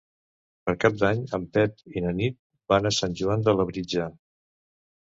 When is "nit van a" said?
2.23-2.97